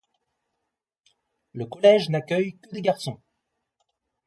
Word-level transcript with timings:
Le 1.53 1.67
collège 1.67 2.09
n'accueille 2.09 2.57
que 2.57 2.73
des 2.73 2.81
garçons. 2.81 3.21